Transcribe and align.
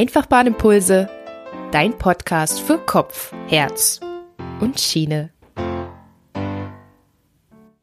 Einfachbahnimpulse, 0.00 1.10
dein 1.72 1.98
Podcast 1.98 2.62
für 2.62 2.78
Kopf, 2.78 3.34
Herz 3.48 4.00
und 4.58 4.80
Schiene. 4.80 5.28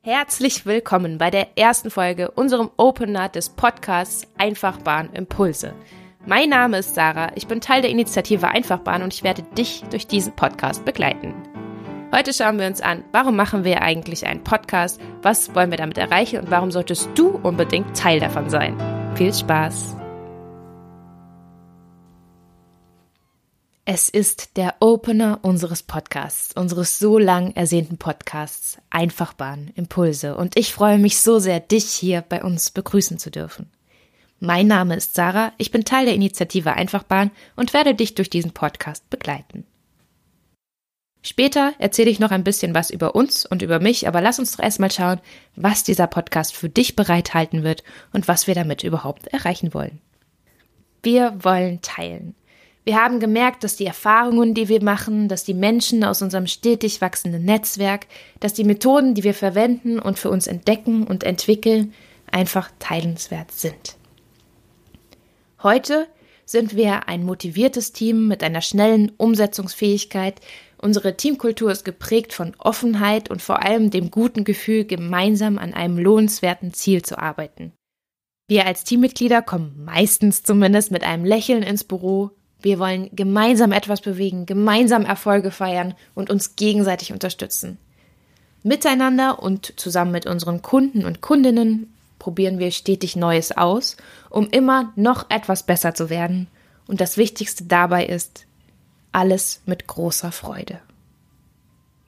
Herzlich 0.01 0.65
willkommen 0.65 1.19
bei 1.19 1.29
der 1.29 1.55
ersten 1.59 1.91
Folge 1.91 2.31
unserem 2.31 2.71
Opener 2.75 3.29
des 3.29 3.49
Podcasts 3.49 4.25
Einfachbahnimpulse. 4.39 5.75
Mein 6.25 6.49
Name 6.49 6.79
ist 6.79 6.95
Sarah, 6.95 7.33
ich 7.35 7.45
bin 7.45 7.61
Teil 7.61 7.83
der 7.83 7.91
Initiative 7.91 8.47
Einfachbahn 8.47 9.03
und 9.03 9.13
ich 9.13 9.23
werde 9.23 9.43
dich 9.55 9.83
durch 9.91 10.07
diesen 10.07 10.35
Podcast 10.35 10.85
begleiten. 10.85 11.35
Heute 12.11 12.33
schauen 12.33 12.57
wir 12.57 12.65
uns 12.65 12.81
an, 12.81 13.03
warum 13.11 13.35
machen 13.35 13.63
wir 13.63 13.83
eigentlich 13.83 14.25
einen 14.25 14.43
Podcast, 14.43 14.99
was 15.21 15.53
wollen 15.53 15.69
wir 15.69 15.77
damit 15.77 15.99
erreichen 15.99 16.39
und 16.39 16.49
warum 16.49 16.71
solltest 16.71 17.11
du 17.13 17.39
unbedingt 17.43 17.95
Teil 17.95 18.19
davon 18.19 18.49
sein. 18.49 18.75
Viel 19.13 19.35
Spaß! 19.35 19.96
Es 23.89 24.09
ist 24.09 24.57
der 24.57 24.75
Opener 24.81 25.39
unseres 25.43 25.81
Podcasts, 25.81 26.53
unseres 26.53 26.99
so 26.99 27.17
lang 27.17 27.55
ersehnten 27.55 27.97
Podcasts 27.97 28.77
Einfachbahn 28.89 29.71
Impulse 29.75 30.35
und 30.35 30.59
ich 30.59 30.73
freue 30.73 30.97
mich 30.97 31.21
so 31.21 31.39
sehr, 31.39 31.61
dich 31.61 31.85
hier 31.85 32.19
bei 32.19 32.43
uns 32.43 32.69
begrüßen 32.71 33.17
zu 33.17 33.31
dürfen. 33.31 33.71
Mein 34.41 34.67
Name 34.67 34.97
ist 34.97 35.15
Sarah, 35.15 35.53
ich 35.57 35.71
bin 35.71 35.85
Teil 35.85 36.03
der 36.03 36.15
Initiative 36.15 36.73
Einfachbahn 36.73 37.31
und 37.55 37.73
werde 37.73 37.95
dich 37.95 38.13
durch 38.13 38.29
diesen 38.29 38.51
Podcast 38.51 39.09
begleiten. 39.09 39.65
Später 41.21 41.71
erzähle 41.79 42.09
ich 42.09 42.19
noch 42.19 42.31
ein 42.31 42.43
bisschen 42.43 42.75
was 42.75 42.89
über 42.89 43.15
uns 43.15 43.45
und 43.45 43.61
über 43.61 43.79
mich, 43.79 44.05
aber 44.05 44.19
lass 44.19 44.37
uns 44.37 44.51
doch 44.57 44.63
erstmal 44.65 44.91
schauen, 44.91 45.21
was 45.55 45.85
dieser 45.85 46.07
Podcast 46.07 46.57
für 46.57 46.67
dich 46.67 46.97
bereithalten 46.97 47.63
wird 47.63 47.85
und 48.11 48.27
was 48.27 48.47
wir 48.47 48.53
damit 48.53 48.83
überhaupt 48.83 49.27
erreichen 49.27 49.73
wollen. 49.73 50.01
Wir 51.03 51.41
wollen 51.41 51.81
teilen. 51.81 52.35
Wir 52.87 53.03
haben 53.03 53.19
gemerkt, 53.19 53.65
dass 53.65 53.75
die 53.75 53.85
Erfahrungen, 53.85 54.53
die 54.53 54.69
wir 54.69 54.81
machen, 54.81 55.27
dass 55.27 55.43
die 55.43 55.53
Menschen 55.53 56.05
aus 56.05 56.21
unserem 56.21 56.47
stetig 56.47 57.01
wachsenden 57.01 57.43
Netzwerk, 57.43 58.07
dass 58.39 58.53
die 58.53 58.63
Methoden, 58.63 59.13
die 59.13 59.25
wir 59.25 59.33
verwenden 59.33 59.99
und 59.99 60.17
für 60.17 60.29
uns 60.29 60.47
entdecken 60.47 61.03
und 61.03 61.25
entwickeln, 61.25 61.93
einfach 62.31 62.71
teilenswert 62.79 63.51
sind. 63.51 63.97
Heute 65.61 66.07
sind 66.45 66.77
wir 66.77 67.09
ein 67.09 67.25
motiviertes 67.25 67.91
Team 67.91 68.29
mit 68.29 68.41
einer 68.41 68.61
schnellen 68.61 69.11
Umsetzungsfähigkeit, 69.17 70.39
Unsere 70.79 71.17
Teamkultur 71.17 71.71
ist 71.71 71.85
geprägt 71.85 72.33
von 72.33 72.55
Offenheit 72.59 73.29
und 73.29 73.41
vor 73.41 73.63
allem 73.63 73.89
dem 73.89 74.11
guten 74.11 74.43
Gefühl, 74.43 74.85
gemeinsam 74.85 75.57
an 75.57 75.73
einem 75.73 75.97
lohnenswerten 75.97 76.73
Ziel 76.73 77.01
zu 77.01 77.17
arbeiten. 77.17 77.73
Wir 78.47 78.65
als 78.65 78.83
Teammitglieder 78.83 79.41
kommen 79.41 79.83
meistens 79.83 80.43
zumindest 80.43 80.91
mit 80.91 81.03
einem 81.03 81.25
Lächeln 81.25 81.63
ins 81.63 81.83
Büro. 81.83 82.31
Wir 82.61 82.79
wollen 82.79 83.09
gemeinsam 83.15 83.71
etwas 83.71 84.01
bewegen, 84.01 84.45
gemeinsam 84.45 85.05
Erfolge 85.05 85.51
feiern 85.51 85.93
und 86.15 86.29
uns 86.29 86.55
gegenseitig 86.55 87.13
unterstützen. 87.13 87.77
Miteinander 88.63 89.41
und 89.41 89.79
zusammen 89.79 90.11
mit 90.11 90.25
unseren 90.25 90.61
Kunden 90.61 91.05
und 91.05 91.21
Kundinnen 91.21 91.93
probieren 92.19 92.59
wir 92.59 92.71
stetig 92.71 93.15
Neues 93.15 93.55
aus, 93.55 93.95
um 94.29 94.49
immer 94.49 94.91
noch 94.95 95.29
etwas 95.29 95.63
besser 95.63 95.93
zu 95.93 96.09
werden. 96.09 96.47
Und 96.87 96.99
das 96.99 97.17
Wichtigste 97.17 97.65
dabei 97.65 98.05
ist, 98.05 98.45
alles 99.11 99.61
mit 99.65 99.87
großer 99.87 100.31
Freude. 100.31 100.79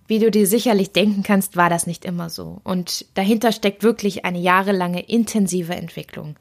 Wie 0.07 0.19
du 0.19 0.31
dir 0.31 0.47
sicherlich 0.47 0.91
denken 0.91 1.21
kannst, 1.21 1.55
war 1.55 1.69
das 1.69 1.85
nicht 1.85 2.03
immer 2.03 2.31
so. 2.31 2.61
Und 2.63 3.05
dahinter 3.13 3.51
steckt 3.51 3.83
wirklich 3.83 4.25
eine 4.25 4.39
jahrelange 4.39 5.01
intensive 5.01 5.75
Entwicklung. 5.75 6.35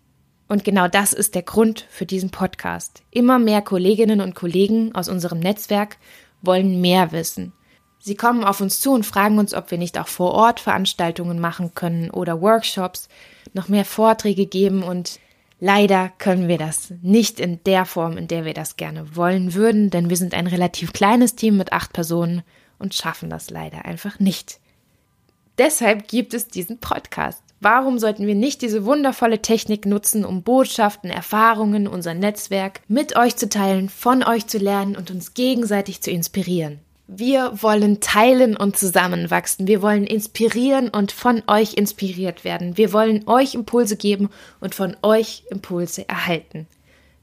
Und 0.48 0.64
genau 0.64 0.88
das 0.88 1.12
ist 1.12 1.34
der 1.34 1.42
Grund 1.42 1.86
für 1.90 2.06
diesen 2.06 2.30
Podcast. 2.30 3.02
Immer 3.10 3.38
mehr 3.38 3.62
Kolleginnen 3.62 4.20
und 4.20 4.34
Kollegen 4.34 4.94
aus 4.94 5.08
unserem 5.08 5.38
Netzwerk 5.38 5.98
wollen 6.40 6.80
mehr 6.80 7.12
wissen. 7.12 7.52
Sie 7.98 8.14
kommen 8.14 8.44
auf 8.44 8.60
uns 8.60 8.80
zu 8.80 8.92
und 8.92 9.04
fragen 9.04 9.38
uns, 9.38 9.52
ob 9.52 9.70
wir 9.70 9.78
nicht 9.78 9.98
auch 9.98 10.08
vor 10.08 10.32
Ort 10.32 10.60
Veranstaltungen 10.60 11.38
machen 11.38 11.74
können 11.74 12.10
oder 12.10 12.40
Workshops, 12.40 13.08
noch 13.52 13.68
mehr 13.68 13.84
Vorträge 13.84 14.46
geben 14.46 14.82
und 14.82 15.20
Leider 15.60 16.12
können 16.18 16.46
wir 16.46 16.56
das 16.56 16.92
nicht 17.02 17.40
in 17.40 17.62
der 17.64 17.84
Form, 17.84 18.16
in 18.16 18.28
der 18.28 18.44
wir 18.44 18.54
das 18.54 18.76
gerne 18.76 19.16
wollen 19.16 19.54
würden, 19.54 19.90
denn 19.90 20.08
wir 20.08 20.16
sind 20.16 20.34
ein 20.34 20.46
relativ 20.46 20.92
kleines 20.92 21.34
Team 21.34 21.56
mit 21.56 21.72
acht 21.72 21.92
Personen 21.92 22.42
und 22.78 22.94
schaffen 22.94 23.28
das 23.28 23.50
leider 23.50 23.84
einfach 23.84 24.20
nicht. 24.20 24.60
Deshalb 25.58 26.06
gibt 26.06 26.32
es 26.32 26.46
diesen 26.46 26.78
Podcast. 26.78 27.42
Warum 27.60 27.98
sollten 27.98 28.26
wir 28.26 28.36
nicht 28.36 28.62
diese 28.62 28.84
wundervolle 28.84 29.42
Technik 29.42 29.84
nutzen, 29.84 30.24
um 30.24 30.42
Botschaften, 30.42 31.10
Erfahrungen, 31.10 31.88
unser 31.88 32.14
Netzwerk 32.14 32.80
mit 32.86 33.16
euch 33.16 33.36
zu 33.36 33.48
teilen, 33.48 33.88
von 33.88 34.22
euch 34.22 34.46
zu 34.46 34.58
lernen 34.58 34.96
und 34.96 35.10
uns 35.10 35.34
gegenseitig 35.34 36.00
zu 36.00 36.10
inspirieren? 36.10 36.78
Wir 37.08 37.62
wollen 37.62 38.00
teilen 38.00 38.54
und 38.56 38.76
zusammenwachsen. 38.76 39.66
Wir 39.66 39.82
wollen 39.82 40.04
inspirieren 40.04 40.88
und 40.90 41.10
von 41.10 41.42
euch 41.46 41.74
inspiriert 41.74 42.44
werden. 42.44 42.76
Wir 42.76 42.92
wollen 42.92 43.26
euch 43.26 43.54
Impulse 43.54 43.96
geben 43.96 44.28
und 44.60 44.74
von 44.74 44.94
euch 45.02 45.42
Impulse 45.50 46.06
erhalten. 46.06 46.66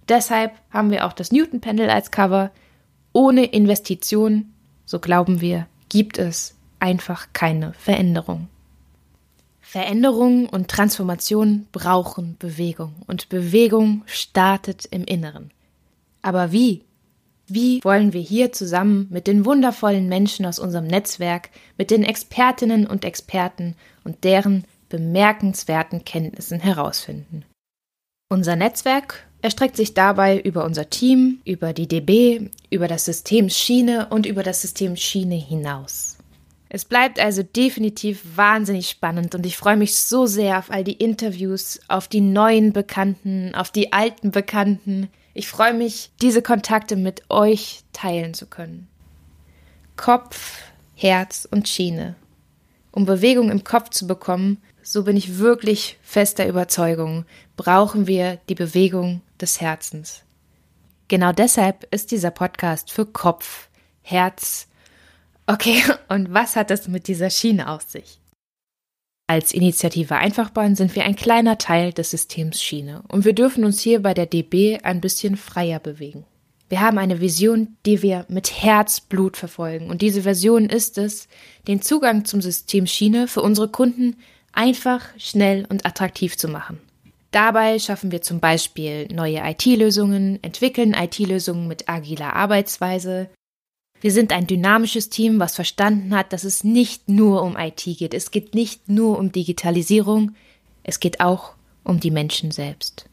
Deshalb 0.09 0.53
haben 0.71 0.91
wir 0.91 1.05
auch 1.05 1.13
das 1.13 1.31
Newton 1.31 1.61
Pendel 1.61 1.89
als 1.89 2.11
Cover. 2.11 2.51
Ohne 3.13 3.45
Investition, 3.45 4.53
so 4.85 4.99
glauben 4.99 5.39
wir, 5.39 5.67
gibt 5.87 6.17
es 6.17 6.55
einfach 6.79 7.27
keine 7.31 7.73
Veränderung. 7.73 8.49
Veränderung 9.75 10.47
und 10.47 10.69
Transformation 10.69 11.67
brauchen 11.73 12.37
Bewegung 12.39 12.93
und 13.07 13.27
Bewegung 13.27 14.03
startet 14.05 14.85
im 14.85 15.03
Inneren. 15.03 15.51
Aber 16.21 16.53
wie 16.53 16.85
wie 17.45 17.83
wollen 17.83 18.13
wir 18.13 18.21
hier 18.21 18.53
zusammen 18.53 19.07
mit 19.09 19.27
den 19.27 19.43
wundervollen 19.43 20.07
Menschen 20.07 20.45
aus 20.45 20.59
unserem 20.59 20.87
Netzwerk, 20.87 21.49
mit 21.77 21.91
den 21.91 22.05
Expertinnen 22.05 22.87
und 22.87 23.03
Experten 23.03 23.75
und 24.05 24.23
deren 24.23 24.63
bemerkenswerten 24.87 26.05
Kenntnissen 26.05 26.61
herausfinden? 26.61 27.43
Unser 28.29 28.55
Netzwerk 28.55 29.27
erstreckt 29.41 29.75
sich 29.75 29.93
dabei 29.93 30.39
über 30.39 30.63
unser 30.63 30.89
Team, 30.89 31.41
über 31.43 31.73
die 31.73 31.89
DB, 31.89 32.49
über 32.69 32.87
das 32.87 33.03
System 33.03 33.49
Schiene 33.49 34.07
und 34.09 34.25
über 34.25 34.41
das 34.41 34.61
System 34.61 34.95
Schiene 34.95 35.35
hinaus. 35.35 36.15
Es 36.69 36.85
bleibt 36.85 37.19
also 37.19 37.43
definitiv 37.43 38.21
wahnsinnig 38.35 38.89
spannend 38.89 39.35
und 39.35 39.45
ich 39.45 39.55
freue 39.55 39.77
mich 39.77 39.97
so 39.97 40.25
sehr 40.25 40.57
auf 40.57 40.71
all 40.71 40.83
die 40.83 40.93
Interviews, 40.93 41.79
auf 41.87 42.07
die 42.07 42.21
neuen 42.21 42.73
Bekannten, 42.73 43.53
auf 43.53 43.71
die 43.71 43.93
alten 43.93 44.31
Bekannten, 44.31 45.09
ich 45.37 45.49
freue 45.49 45.73
mich, 45.73 46.11
diese 46.21 46.41
Kontakte 46.41 46.95
mit 46.95 47.29
euch 47.29 47.83
teilen 47.91 48.33
zu 48.33 48.45
können. 48.45 48.87
Kopf, 49.97 50.61
Herz 50.95 51.45
und 51.49 51.67
Schiene. 51.67 52.15
Um 52.91 53.05
Bewegung 53.05 53.51
im 53.51 53.65
Kopf 53.65 53.89
zu 53.89 54.07
bekommen, 54.07 54.61
so 54.81 55.03
bin 55.03 55.17
ich 55.17 55.37
wirklich 55.37 55.97
fester 56.01 56.47
Überzeugung, 56.47 57.25
brauchen 57.57 58.07
wir 58.07 58.39
die 58.47 58.55
Bewegung 58.55 59.21
des 59.41 59.59
Herzens. 59.59 60.23
Genau 61.09 61.33
deshalb 61.33 61.85
ist 61.93 62.11
dieser 62.11 62.31
Podcast 62.31 62.91
für 62.91 63.05
Kopf, 63.05 63.67
Herz. 64.01 64.67
Okay, 65.47 65.83
und 66.09 66.33
was 66.33 66.55
hat 66.55 66.71
es 66.71 66.87
mit 66.87 67.07
dieser 67.07 67.29
Schiene 67.29 67.69
auf 67.69 67.83
sich? 67.83 68.19
Als 69.27 69.53
Initiative 69.53 70.15
Einfachbahn 70.15 70.75
sind 70.75 70.95
wir 70.95 71.03
ein 71.03 71.15
kleiner 71.15 71.57
Teil 71.57 71.93
des 71.93 72.11
Systems 72.11 72.61
Schiene 72.61 73.03
und 73.07 73.25
wir 73.25 73.33
dürfen 73.33 73.65
uns 73.65 73.81
hier 73.81 74.01
bei 74.01 74.13
der 74.13 74.27
DB 74.27 74.79
ein 74.83 75.01
bisschen 75.01 75.35
freier 75.35 75.79
bewegen. 75.79 76.25
Wir 76.69 76.81
haben 76.81 76.99
eine 76.99 77.21
Vision, 77.21 77.75
die 77.87 78.03
wir 78.03 78.25
mit 78.27 78.61
Herzblut 78.61 79.35
verfolgen 79.35 79.89
und 79.89 80.03
diese 80.03 80.21
Version 80.21 80.69
ist 80.69 80.99
es, 80.99 81.27
den 81.67 81.81
Zugang 81.81 82.25
zum 82.25 82.39
System 82.41 82.85
Schiene 82.85 83.27
für 83.27 83.41
unsere 83.41 83.67
Kunden 83.67 84.17
einfach, 84.51 85.01
schnell 85.17 85.65
und 85.69 85.87
attraktiv 85.87 86.37
zu 86.37 86.47
machen. 86.47 86.79
Dabei 87.31 87.79
schaffen 87.79 88.11
wir 88.11 88.21
zum 88.21 88.39
Beispiel 88.39 89.07
neue 89.11 89.41
IT-Lösungen, 89.43 90.39
entwickeln 90.41 90.93
IT-Lösungen 90.93 91.67
mit 91.67 91.89
agiler 91.89 92.33
Arbeitsweise, 92.33 93.29
wir 94.05 94.11
sind 94.11 94.31
ein 94.31 94.45
dynamisches 94.45 95.09
Team, 95.09 95.39
was 95.39 95.55
verstanden 95.55 96.15
hat, 96.15 96.31
dass 96.31 96.43
es 96.43 96.63
nicht 96.63 97.09
nur 97.09 97.41
um 97.41 97.57
IT 97.57 97.85
geht. 97.85 98.13
Es 98.13 98.29
geht 98.29 98.53
nicht 98.53 98.87
nur 98.87 99.17
um 99.17 99.31
Digitalisierung, 99.31 100.35
es 100.83 100.99
geht 100.99 101.21
auch 101.21 101.53
um 101.83 101.99
die 101.99 102.11
Menschen 102.11 102.51
selbst. 102.51 103.09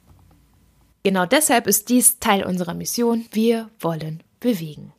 Genau 1.03 1.25
deshalb 1.25 1.67
ist 1.67 1.89
dies 1.89 2.19
Teil 2.19 2.45
unserer 2.45 2.75
Mission. 2.75 3.25
Wir 3.33 3.71
wollen 3.81 4.23
bewegen. 4.39 4.93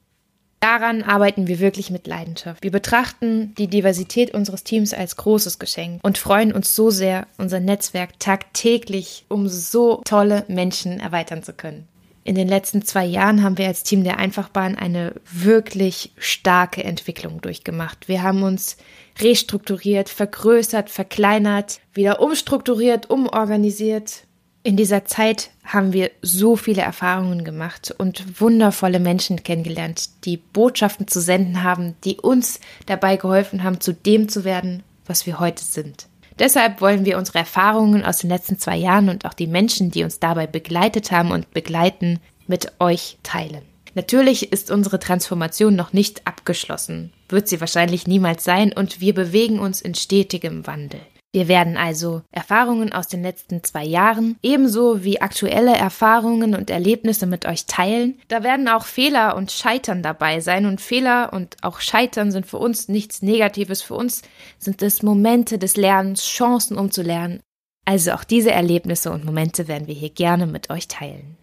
Daran 0.60 1.04
arbeiten 1.04 1.46
wir 1.46 1.60
wirklich 1.60 1.92
mit 1.92 2.08
Leidenschaft. 2.08 2.64
Wir 2.64 2.72
betrachten 2.72 3.54
die 3.60 3.68
Diversität 3.68 4.34
unseres 4.34 4.64
Teams 4.64 4.96
als 4.96 5.16
großes 5.16 5.60
Geschenk 5.60 6.00
und 6.04 6.18
freuen 6.18 6.54
uns 6.54 6.76
so 6.76 6.90
sehr, 6.90 7.28
unser 7.38 7.60
Netzwerk 7.60 8.20
tagtäglich 8.20 9.26
um 9.30 9.48
so 9.48 10.02
tolle 10.06 10.44
Menschen 10.48 11.00
erweitern 11.00 11.44
zu 11.44 11.54
können. 11.54 11.88
In 12.26 12.36
den 12.36 12.48
letzten 12.48 12.84
zwei 12.84 13.06
Jahren 13.06 13.44
haben 13.44 13.58
wir 13.58 13.68
als 13.68 13.84
Team 13.84 14.04
der 14.04 14.18
Einfachbahn 14.18 14.78
eine 14.78 15.16
wirklich 15.30 16.14
starke 16.18 16.84
Entwicklung 16.84 17.42
durchgemacht. 17.42 18.08
Wir 18.08 18.24
haben 18.24 18.44
uns 18.44 18.78
restrukturiert, 19.20 20.08
vergrößert, 20.08 20.90
verkleinert, 20.90 21.82
wieder 21.94 22.22
umstrukturiert, 22.22 23.10
umorganisiert. 23.10 24.24
In 24.66 24.78
dieser 24.78 25.04
Zeit 25.04 25.52
haben 25.66 25.92
wir 25.92 26.12
so 26.22 26.56
viele 26.56 26.82
Erfahrungen 26.82 27.44
gemacht 27.44 27.94
und 27.98 28.40
wundervolle 28.40 29.02
Menschen 29.02 29.44
kennengelernt, 29.44 30.24
die 30.24 30.38
Botschaften 30.38 31.10
zu 31.10 31.20
senden 31.20 31.64
haben, 31.64 31.96
die 32.06 32.16
uns 32.16 32.62
dabei 32.86 33.18
geholfen 33.18 33.64
haben, 33.64 33.82
zu 33.82 33.94
dem 33.94 34.30
zu 34.30 34.46
werden, 34.46 34.84
was 35.06 35.26
wir 35.26 35.42
heute 35.42 35.66
sind. 35.66 36.08
Deshalb 36.40 36.82
wollen 36.82 37.06
wir 37.06 37.18
unsere 37.18 37.40
Erfahrungen 37.40 38.04
aus 38.04 38.20
den 38.20 38.30
letzten 38.30 38.58
zwei 38.58 38.78
Jahren 38.78 39.10
und 39.10 39.26
auch 39.26 39.34
die 39.34 39.48
Menschen, 39.48 39.92
die 39.92 40.04
uns 40.04 40.20
dabei 40.20 40.48
begleitet 40.48 41.12
haben 41.12 41.32
und 41.32 41.52
begleiten, 41.52 42.20
mit 42.48 42.74
euch 42.80 43.18
teilen. 43.24 43.62
Natürlich 43.96 44.52
ist 44.52 44.72
unsere 44.72 45.00
Transformation 45.00 45.76
noch 45.76 45.94
nicht 45.94 46.26
abgeschlossen, 46.26 47.14
wird 47.30 47.48
sie 47.48 47.62
wahrscheinlich 47.62 48.08
niemals 48.08 48.44
sein 48.44 48.74
und 48.74 49.00
wir 49.00 49.14
bewegen 49.14 49.60
uns 49.60 49.82
in 49.82 49.94
stetigem 49.94 50.66
Wandel. 50.66 51.00
Wir 51.34 51.48
werden 51.48 51.78
also 51.78 52.22
Erfahrungen 52.32 52.94
aus 52.94 53.08
den 53.08 53.24
letzten 53.24 53.64
zwei 53.64 53.84
Jahren 53.84 54.38
ebenso 54.44 55.04
wie 55.04 55.20
aktuelle 55.20 55.76
Erfahrungen 55.76 56.54
und 56.54 56.70
Erlebnisse 56.70 57.26
mit 57.26 57.48
euch 57.48 57.66
teilen. 57.66 58.20
Da 58.28 58.44
werden 58.44 58.68
auch 58.68 58.86
Fehler 58.86 59.36
und 59.36 59.52
Scheitern 59.52 60.04
dabei 60.04 60.42
sein 60.42 60.68
und 60.68 60.80
Fehler 60.80 61.34
und 61.34 61.58
auch 61.64 61.82
Scheitern 61.82 62.32
sind 62.32 62.46
für 62.46 62.60
uns 62.60 62.88
nichts 62.88 63.24
Negatives. 63.24 63.82
Für 63.82 63.96
uns 63.96 64.22
sind 64.60 64.84
es 64.84 65.02
Momente 65.02 65.58
des 65.58 65.76
Lernens, 65.76 66.24
Chancen 66.24 66.78
um 66.78 66.92
zu 66.92 67.02
lernen. 67.02 67.40
Also 67.84 68.12
auch 68.12 68.24
diese 68.24 68.52
Erlebnisse 68.52 69.12
und 69.12 69.26
Momente 69.26 69.68
werden 69.68 69.88
wir 69.88 69.96
hier 69.96 70.12
gerne 70.12 70.46
mit 70.46 70.70
euch 70.70 70.88
teilen. 70.88 71.36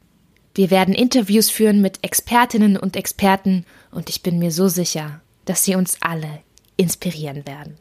Wir 0.54 0.70
werden 0.70 0.94
Interviews 0.94 1.50
führen 1.50 1.80
mit 1.80 2.04
Expertinnen 2.04 2.76
und 2.76 2.94
Experten 2.94 3.66
und 3.90 4.08
ich 4.08 4.22
bin 4.22 4.38
mir 4.38 4.52
so 4.52 4.68
sicher, 4.68 5.20
dass 5.46 5.64
sie 5.64 5.74
uns 5.74 5.96
alle 6.00 6.42
inspirieren 6.76 7.44
werden. 7.44 7.76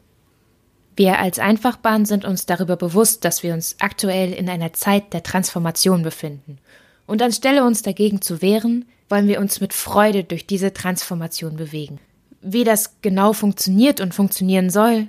Wir 1.00 1.18
als 1.18 1.38
Einfachbahn 1.38 2.04
sind 2.04 2.26
uns 2.26 2.44
darüber 2.44 2.76
bewusst, 2.76 3.24
dass 3.24 3.42
wir 3.42 3.54
uns 3.54 3.76
aktuell 3.78 4.34
in 4.34 4.50
einer 4.50 4.74
Zeit 4.74 5.14
der 5.14 5.22
Transformation 5.22 6.02
befinden. 6.02 6.58
Und 7.06 7.22
anstelle 7.22 7.64
uns 7.64 7.80
dagegen 7.80 8.20
zu 8.20 8.42
wehren, 8.42 8.84
wollen 9.08 9.26
wir 9.26 9.40
uns 9.40 9.62
mit 9.62 9.72
Freude 9.72 10.24
durch 10.24 10.46
diese 10.46 10.74
Transformation 10.74 11.56
bewegen. 11.56 12.00
Wie 12.42 12.64
das 12.64 13.00
genau 13.00 13.32
funktioniert 13.32 14.02
und 14.02 14.12
funktionieren 14.12 14.68
soll, 14.68 15.06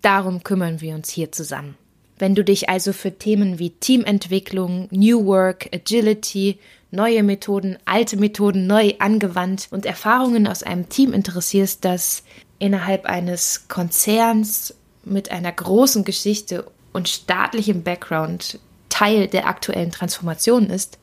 darum 0.00 0.44
kümmern 0.44 0.80
wir 0.80 0.94
uns 0.94 1.10
hier 1.10 1.32
zusammen. 1.32 1.74
Wenn 2.20 2.36
du 2.36 2.44
dich 2.44 2.68
also 2.68 2.92
für 2.92 3.18
Themen 3.18 3.58
wie 3.58 3.70
Teamentwicklung, 3.70 4.86
New 4.92 5.26
Work, 5.26 5.70
Agility, 5.74 6.60
neue 6.92 7.24
Methoden, 7.24 7.78
alte 7.84 8.16
Methoden 8.16 8.68
neu 8.68 8.92
angewandt 9.00 9.66
und 9.72 9.86
Erfahrungen 9.86 10.46
aus 10.46 10.62
einem 10.62 10.88
Team 10.88 11.12
interessierst, 11.12 11.84
das 11.84 12.22
innerhalb 12.60 13.06
eines 13.06 13.66
Konzerns 13.66 14.76
mit 15.04 15.30
einer 15.30 15.52
großen 15.52 16.04
Geschichte 16.04 16.64
und 16.92 17.08
staatlichem 17.08 17.82
Background 17.82 18.58
Teil 18.88 19.26
der 19.26 19.46
aktuellen 19.46 19.90
Transformation 19.90 20.66
ist, 20.68 20.98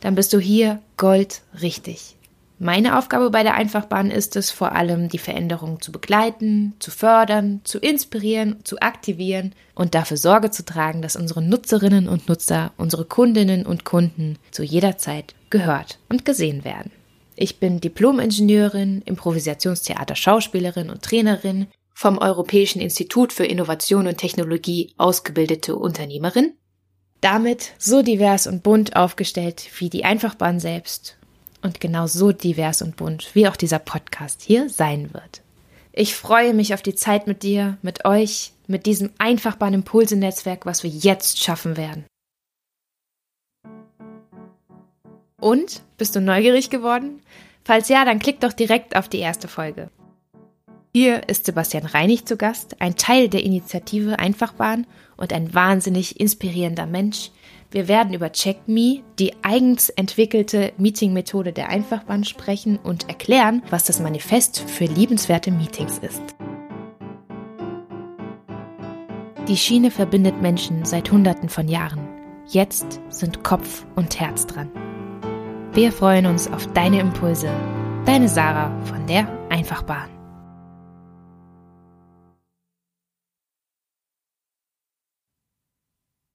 dann 0.00 0.14
bist 0.14 0.32
du 0.32 0.38
hier 0.38 0.80
Gold 0.96 1.42
richtig. 1.60 2.14
Meine 2.60 2.96
Aufgabe 2.96 3.30
bei 3.30 3.42
der 3.42 3.54
Einfachbahn 3.54 4.12
ist 4.12 4.36
es 4.36 4.52
vor 4.52 4.72
allem, 4.72 5.08
die 5.08 5.18
Veränderung 5.18 5.80
zu 5.80 5.90
begleiten, 5.90 6.74
zu 6.78 6.92
fördern, 6.92 7.60
zu 7.64 7.78
inspirieren, 7.78 8.64
zu 8.64 8.80
aktivieren 8.80 9.54
und 9.74 9.96
dafür 9.96 10.16
Sorge 10.16 10.52
zu 10.52 10.64
tragen, 10.64 11.02
dass 11.02 11.16
unsere 11.16 11.42
Nutzerinnen 11.42 12.08
und 12.08 12.28
Nutzer, 12.28 12.72
unsere 12.76 13.04
Kundinnen 13.04 13.66
und 13.66 13.84
Kunden 13.84 14.38
zu 14.52 14.62
jeder 14.62 14.96
Zeit 14.96 15.34
gehört 15.50 15.98
und 16.08 16.24
gesehen 16.24 16.64
werden. 16.64 16.92
Ich 17.34 17.58
bin 17.58 17.80
Diplom-Ingenieurin, 17.80 19.02
Improvisationstheater 19.04 20.14
Schauspielerin 20.14 20.90
und 20.90 21.02
Trainerin, 21.02 21.66
vom 21.94 22.18
Europäischen 22.18 22.80
Institut 22.80 23.32
für 23.32 23.46
Innovation 23.46 24.06
und 24.06 24.18
Technologie 24.18 24.92
ausgebildete 24.98 25.76
Unternehmerin, 25.76 26.52
damit 27.20 27.72
so 27.78 28.02
divers 28.02 28.46
und 28.46 28.62
bunt 28.62 28.96
aufgestellt 28.96 29.70
wie 29.78 29.88
die 29.88 30.04
Einfachbahn 30.04 30.60
selbst 30.60 31.16
und 31.62 31.80
genau 31.80 32.06
so 32.06 32.32
divers 32.32 32.82
und 32.82 32.96
bunt 32.96 33.34
wie 33.34 33.48
auch 33.48 33.56
dieser 33.56 33.78
Podcast 33.78 34.42
hier 34.42 34.68
sein 34.68 35.14
wird. 35.14 35.40
Ich 35.92 36.16
freue 36.16 36.52
mich 36.52 36.74
auf 36.74 36.82
die 36.82 36.96
Zeit 36.96 37.28
mit 37.28 37.44
dir, 37.44 37.78
mit 37.80 38.04
euch, 38.04 38.52
mit 38.66 38.84
diesem 38.84 39.12
Einfachbahn 39.18 39.72
Impulse-Netzwerk, 39.72 40.66
was 40.66 40.82
wir 40.82 40.90
jetzt 40.90 41.42
schaffen 41.42 41.76
werden. 41.76 42.04
Und, 45.40 45.82
bist 45.98 46.16
du 46.16 46.20
neugierig 46.20 46.70
geworden? 46.70 47.22
Falls 47.64 47.88
ja, 47.88 48.04
dann 48.04 48.18
klick 48.18 48.40
doch 48.40 48.52
direkt 48.52 48.96
auf 48.96 49.08
die 49.08 49.20
erste 49.20 49.46
Folge. 49.46 49.90
Hier 50.96 51.28
ist 51.28 51.46
Sebastian 51.46 51.86
Reinig 51.86 52.24
zu 52.24 52.36
Gast, 52.36 52.80
ein 52.80 52.94
Teil 52.94 53.28
der 53.28 53.42
Initiative 53.42 54.20
Einfachbahn 54.20 54.86
und 55.16 55.32
ein 55.32 55.52
wahnsinnig 55.52 56.20
inspirierender 56.20 56.86
Mensch. 56.86 57.32
Wir 57.72 57.88
werden 57.88 58.14
über 58.14 58.30
CheckMe, 58.30 59.02
die 59.18 59.34
eigens 59.42 59.88
entwickelte 59.88 60.72
Meeting-Methode 60.78 61.52
der 61.52 61.68
Einfachbahn 61.68 62.22
sprechen 62.22 62.78
und 62.78 63.08
erklären, 63.08 63.64
was 63.70 63.82
das 63.82 63.98
Manifest 63.98 64.60
für 64.60 64.84
liebenswerte 64.84 65.50
Meetings 65.50 65.98
ist. 65.98 66.22
Die 69.48 69.56
Schiene 69.56 69.90
verbindet 69.90 70.40
Menschen 70.40 70.84
seit 70.84 71.10
Hunderten 71.10 71.48
von 71.48 71.66
Jahren. 71.66 72.06
Jetzt 72.46 73.00
sind 73.08 73.42
Kopf 73.42 73.84
und 73.96 74.20
Herz 74.20 74.46
dran. 74.46 74.70
Wir 75.72 75.90
freuen 75.90 76.26
uns 76.26 76.46
auf 76.46 76.72
deine 76.72 77.00
Impulse. 77.00 77.50
Deine 78.06 78.28
Sarah 78.28 78.70
von 78.84 79.04
der 79.08 79.26
Einfachbahn. 79.48 80.13